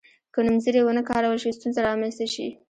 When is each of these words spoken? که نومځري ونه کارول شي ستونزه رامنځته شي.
که 0.33 0.39
نومځري 0.45 0.81
ونه 0.83 1.01
کارول 1.09 1.37
شي 1.43 1.51
ستونزه 1.57 1.79
رامنځته 1.87 2.25
شي. 2.33 2.47